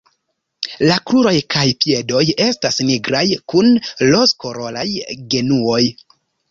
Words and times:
La 0.91 0.95
kruroj 1.09 1.33
kaj 1.55 1.65
piedoj 1.85 2.23
estas 2.47 2.81
nigraj 2.89 3.23
kun 3.55 3.73
rozkoloraj 4.11 4.89
genuoj. 5.37 5.83